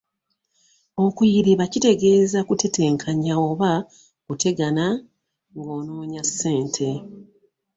Okuyiriba 1.05 1.63
kitegeeza 1.73 2.39
kutetenkanya 2.47 3.33
oba 3.49 3.71
kutegana 4.25 4.85
ng'onoonya 5.57 6.21
ssente. 6.27 6.89